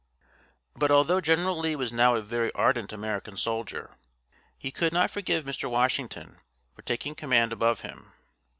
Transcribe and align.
But, 0.75 0.89
although 0.89 1.21
General 1.21 1.59
Lee 1.59 1.75
was 1.75 1.93
now 1.93 2.15
a 2.15 2.23
very 2.23 2.51
ardent 2.53 2.91
American 2.91 3.37
soldier, 3.37 3.91
he 4.57 4.71
could 4.71 4.93
not 4.93 5.11
forgive 5.11 5.45
Mr. 5.45 5.69
Washington 5.69 6.39
for 6.75 6.81
taking 6.81 7.13
command 7.13 7.53
above 7.53 7.81
him. 7.81 8.11